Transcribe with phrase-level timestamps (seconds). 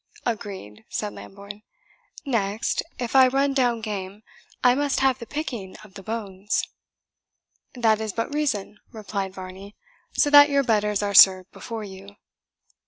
[0.25, 1.61] "Agreed," said Lambourne.
[2.25, 4.23] "Next, if I run down game,
[4.63, 6.63] I must have the picking of the bones."
[7.75, 9.75] "That is but reason," replied Varney,
[10.13, 12.15] "so that your betters are served before you."